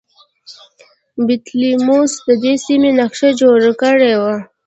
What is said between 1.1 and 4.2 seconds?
بطلیموس د دې سیمې نقشه جوړه کړې